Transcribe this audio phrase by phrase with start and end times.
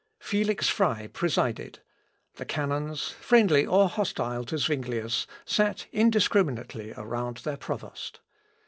[0.19, 1.77] Felix Frey presided;
[2.37, 8.19] the canons, friendly or hostile to Zuinglius, sat indiscriminately around their provost.